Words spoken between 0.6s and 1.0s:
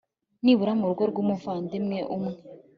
mu